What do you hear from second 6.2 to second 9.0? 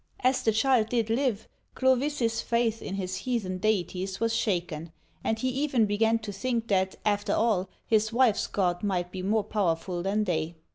to think that, after all, his wife's God